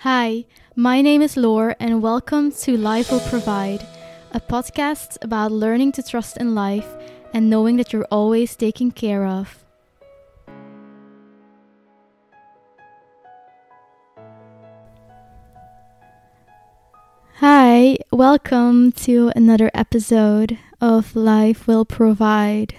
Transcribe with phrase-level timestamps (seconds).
[0.00, 0.44] Hi,
[0.76, 3.80] my name is Lore, and welcome to Life Will Provide,
[4.30, 6.86] a podcast about learning to trust in life
[7.32, 9.64] and knowing that you're always taken care of.
[17.36, 22.74] Hi, welcome to another episode of Life Will Provide.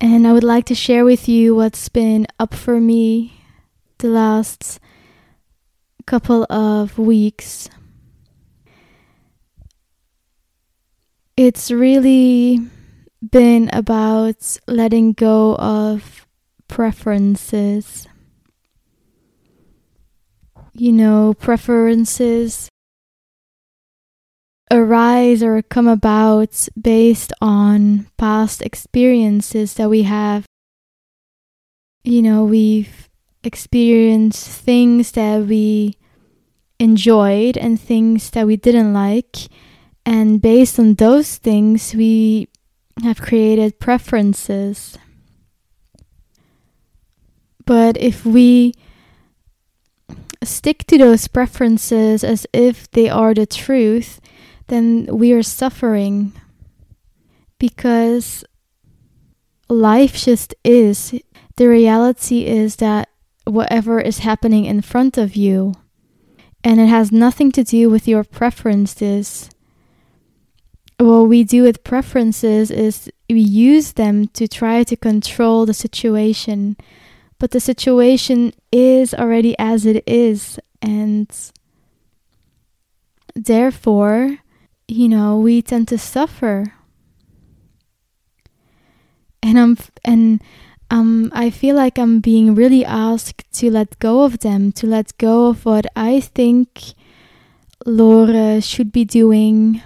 [0.00, 3.41] And I would like to share with you what's been up for me
[4.02, 4.80] the last
[6.06, 7.70] couple of weeks.
[11.36, 12.60] It's really
[13.30, 16.26] been about letting go of
[16.66, 18.08] preferences.
[20.72, 22.68] You know, preferences
[24.72, 30.44] arise or come about based on past experiences that we have.
[32.02, 33.08] You know, we've
[33.44, 35.96] experienced things that we
[36.78, 39.36] enjoyed and things that we didn't like.
[40.04, 42.48] And based on those things, we
[43.02, 44.98] have created preferences.
[47.64, 48.74] But if we
[50.42, 54.20] stick to those preferences as if they are the truth,
[54.66, 56.32] then we are suffering
[57.58, 58.44] because
[59.68, 61.14] life just is.
[61.56, 63.08] The reality is that
[63.44, 65.74] whatever is happening in front of you,
[66.64, 69.50] and it has nothing to do with your preferences.
[70.98, 76.76] What we do with preferences is we use them to try to control the situation,
[77.38, 81.28] but the situation is already as it is, and
[83.34, 84.38] therefore
[84.92, 86.74] you know, we tend to suffer.
[89.42, 90.42] And I'm and
[90.92, 95.16] um I feel like I'm being really asked to let go of them, to let
[95.16, 96.92] go of what I think
[97.86, 99.80] Lore should be doing,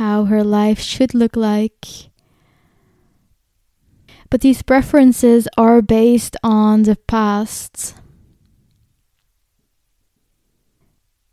[0.00, 1.86] how her life should look like.
[4.28, 7.94] But these preferences are based on the past.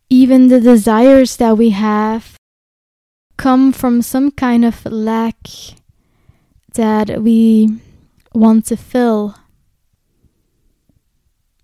[0.10, 2.38] Even the desires that we have
[3.36, 5.38] come from some kind of lack
[6.74, 7.80] that we
[8.38, 9.36] want to fill.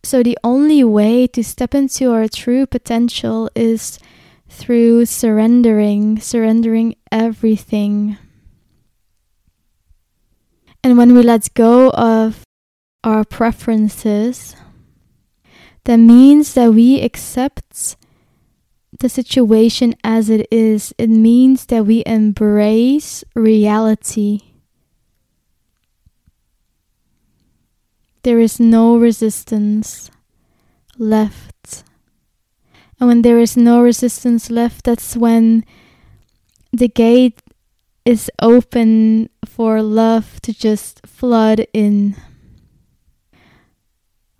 [0.03, 3.99] So, the only way to step into our true potential is
[4.49, 8.17] through surrendering, surrendering everything.
[10.83, 12.43] And when we let go of
[13.03, 14.55] our preferences,
[15.85, 17.95] that means that we accept
[18.99, 24.52] the situation as it is, it means that we embrace reality.
[28.23, 30.09] There is no resistance
[30.97, 31.83] left.
[32.99, 35.65] And when there is no resistance left, that's when
[36.71, 37.41] the gate
[38.05, 42.15] is open for love to just flood in.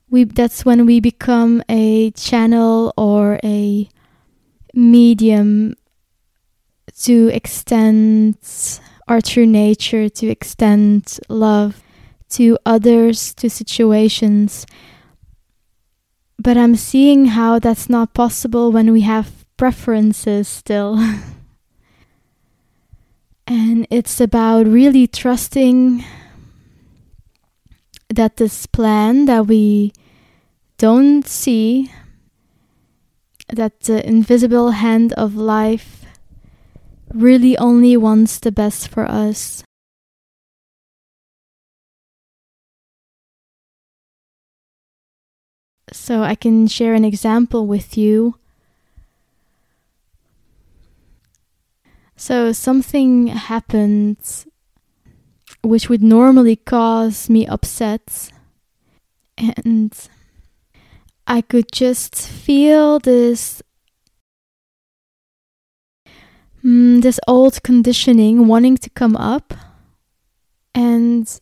[0.09, 3.89] We, that's when we become a channel or a
[4.73, 5.75] medium
[7.01, 8.37] to extend
[9.07, 11.81] our true nature, to extend love
[12.33, 14.65] to others, to situations.
[16.37, 20.97] But I'm seeing how that's not possible when we have preferences still.
[23.47, 26.03] and it's about really trusting
[28.09, 29.93] that this plan that we
[30.77, 31.91] don't see
[33.47, 36.05] that the invisible hand of life
[37.13, 39.63] really only wants the best for us.
[45.93, 48.35] So I can share an example with you.
[52.15, 54.17] So something happened
[55.61, 58.31] which would normally cause me upset
[59.37, 59.93] and
[61.25, 63.61] I could just feel this
[66.63, 69.53] mm, this old conditioning wanting to come up
[70.75, 71.39] and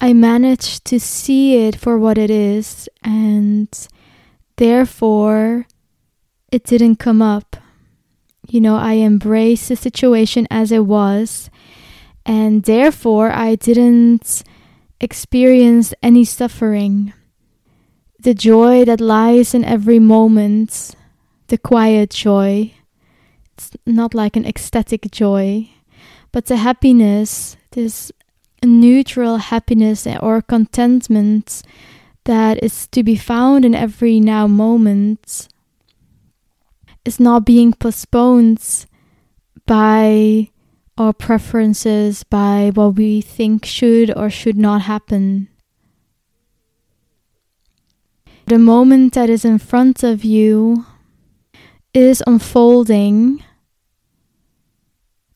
[0.00, 3.68] I managed to see it for what it is and
[4.56, 5.66] therefore
[6.52, 7.56] it didn't come up.
[8.46, 11.50] You know, I embraced the situation as it was
[12.24, 14.42] and therefore I didn't
[15.00, 17.12] experience any suffering
[18.20, 20.94] the joy that lies in every moment,
[21.48, 22.72] the quiet joy.
[23.54, 25.70] It's not like an ecstatic joy,
[26.32, 28.10] but the happiness, this
[28.64, 31.62] neutral happiness or contentment
[32.24, 35.48] that is to be found in every now moment
[37.04, 38.86] is not being postponed
[39.66, 40.50] by
[40.98, 45.48] our preferences, by what we think should or should not happen.
[48.46, 50.86] The moment that is in front of you
[51.94, 53.44] is unfolding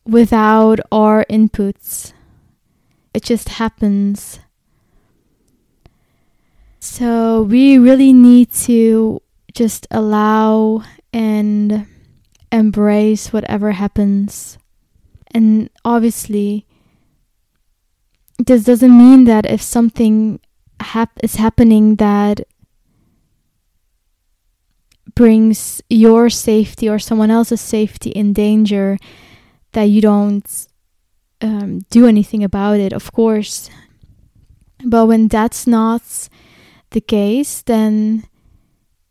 [0.04, 2.12] without our inputs.
[3.14, 4.40] It just happens.
[6.80, 9.20] So we really need to
[9.54, 10.82] just allow
[11.12, 11.86] and
[12.50, 14.58] embrace whatever happens.
[15.30, 16.66] And obviously,
[18.38, 20.40] this doesn't mean that if something
[20.80, 22.40] hap- is happening that
[25.14, 28.98] brings your safety or someone else's safety in danger,
[29.72, 30.66] that you don't
[31.42, 33.68] um, do anything about it, of course.
[34.84, 36.02] But when that's not
[36.90, 38.24] the case, then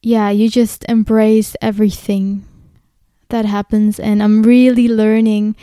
[0.01, 2.45] yeah, you just embrace everything
[3.29, 3.99] that happens.
[3.99, 5.55] And I'm really learning.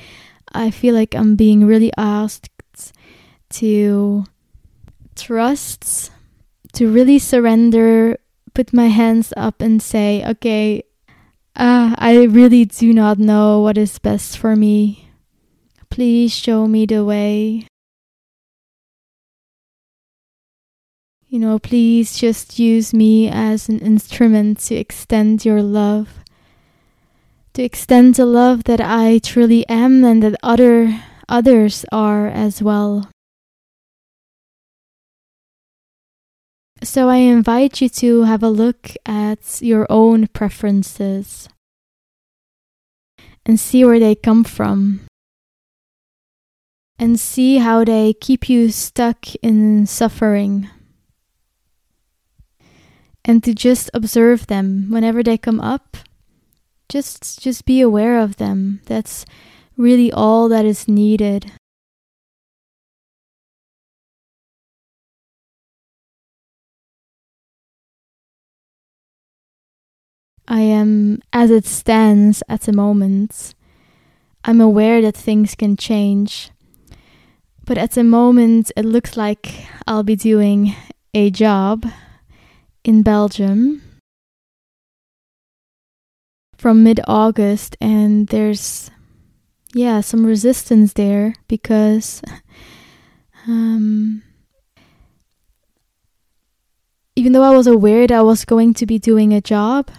[0.53, 2.51] I feel like I'm being really asked
[3.51, 4.25] to
[5.17, 6.11] trust,
[6.75, 8.19] to really surrender,
[8.55, 10.85] put my hands up and say, okay,
[11.57, 15.08] uh, I really do not know what is best for me.
[15.99, 17.67] Please show me the way.
[21.27, 26.23] You know, please just use me as an instrument to extend your love.
[27.55, 33.11] To extend the love that I truly am and that other others are as well.
[36.81, 41.49] So I invite you to have a look at your own preferences
[43.45, 45.01] and see where they come from.
[46.99, 50.69] And see how they keep you stuck in suffering.
[53.25, 55.97] And to just observe them whenever they come up
[56.89, 58.81] just just be aware of them.
[58.87, 59.25] That's
[59.77, 61.53] really all that is needed.
[70.51, 73.55] I am as it stands at the moment
[74.45, 76.51] I'm aware that things can change
[77.69, 80.75] but at the moment it looks like I'll be doing
[81.13, 81.85] a job
[82.83, 83.83] in Belgium
[86.57, 88.91] from mid August, and there's
[89.75, 92.23] yeah some resistance there because
[93.47, 94.23] um,
[97.17, 99.91] even though I was aware that I was going to be doing a job,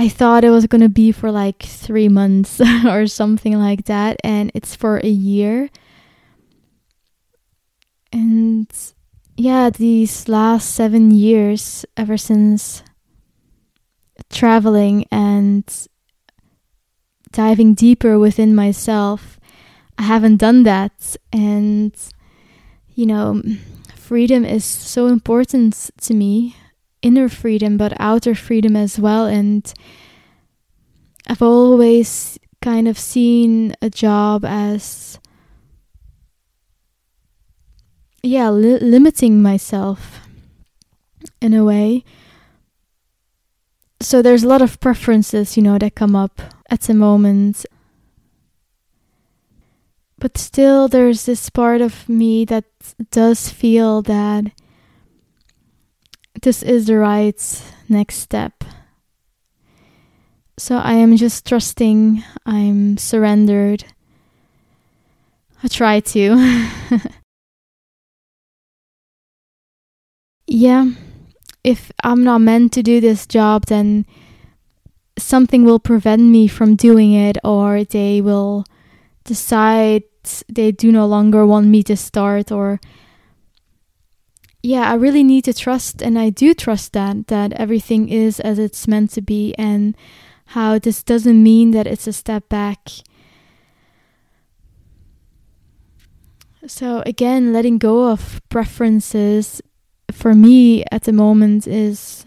[0.00, 4.16] I thought it was going to be for like three months or something like that,
[4.24, 5.68] and it's for a year.
[8.10, 8.66] And
[9.36, 12.82] yeah, these last seven years, ever since
[14.30, 15.64] traveling and
[17.30, 19.38] diving deeper within myself,
[19.98, 21.14] I haven't done that.
[21.30, 21.94] And,
[22.94, 23.42] you know,
[23.96, 26.56] freedom is so important to me
[27.02, 29.26] inner freedom, but outer freedom as well.
[29.26, 29.72] And
[31.26, 35.18] I've always kind of seen a job as
[38.22, 40.20] yeah, li- limiting myself
[41.40, 42.04] in a way.
[44.00, 46.40] So there's a lot of preferences, you know, that come up
[46.70, 47.66] at the moment.
[50.18, 52.64] But still, there's this part of me that
[53.10, 54.52] does feel that
[56.42, 58.64] this is the right next step.
[60.58, 63.84] So I am just trusting, I'm surrendered.
[65.62, 66.68] I try to.
[70.46, 70.90] yeah,
[71.64, 74.04] if I'm not meant to do this job, then
[75.18, 78.64] something will prevent me from doing it, or they will
[79.24, 80.02] decide
[80.48, 82.80] they do no longer want me to start, or
[84.62, 88.58] yeah, I really need to trust, and I do trust that that everything is as
[88.58, 89.96] it's meant to be, and
[90.46, 92.88] how this doesn't mean that it's a step back.
[96.66, 99.62] So again, letting go of preferences
[100.12, 102.26] for me at the moment is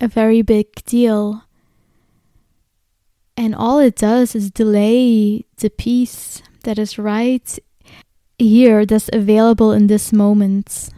[0.00, 1.44] a very big deal.
[3.36, 7.58] And all it does is delay the peace that is right
[8.38, 10.90] here, that's available in this moment.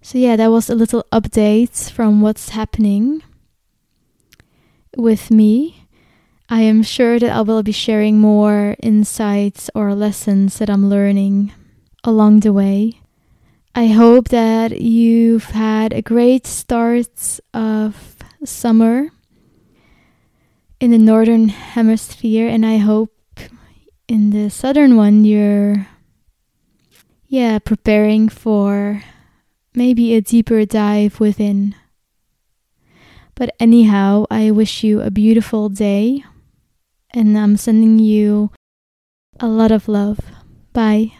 [0.00, 3.22] So, yeah, that was a little update from what's happening
[4.96, 5.88] with me.
[6.48, 11.52] I am sure that I will be sharing more insights or lessons that I'm learning
[12.04, 13.02] along the way.
[13.74, 19.10] I hope that you've had a great start of summer
[20.80, 23.12] in the northern hemisphere, and I hope
[24.08, 25.86] in the southern one you're,
[27.26, 29.02] yeah, preparing for
[29.74, 31.74] maybe a deeper dive within.
[33.34, 36.24] But anyhow, I wish you a beautiful day,
[37.14, 38.50] and I'm sending you
[39.38, 40.18] a lot of love.
[40.72, 41.12] Bye.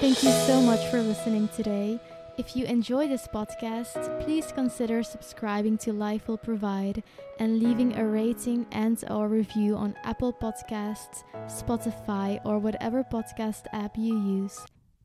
[0.00, 1.98] Thank you so much for listening today.
[2.36, 7.04] If you enjoy this podcast, please consider subscribing to Life Will Provide
[7.38, 13.96] and leaving a rating and or review on Apple Podcasts, Spotify, or whatever podcast app
[13.96, 14.60] you use.